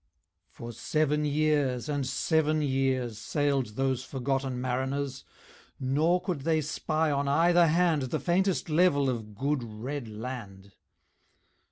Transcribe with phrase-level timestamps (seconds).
[0.49, 5.25] For seven years and seven years Sailed those forgotten mariners,
[5.79, 10.73] Nor could they spy on either hand The faintest level of good red land.